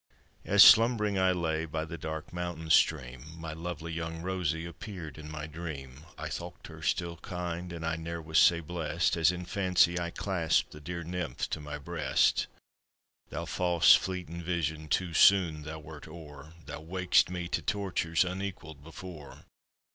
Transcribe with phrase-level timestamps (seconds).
[0.45, 5.29] As slumbering I lay, by the dark mountain stream, My lovely young Rosie appeared in
[5.29, 9.45] my dream; I thocht her still kind, and I ne'er was sae blest As in
[9.45, 12.47] fancy I clasped the dear Nymph to my breast.
[13.29, 18.83] Thou fause fleetin' vision, too soon thou wert o'er; Thou wak'd'st me tae tortures, unequalled
[18.83, 19.45] before.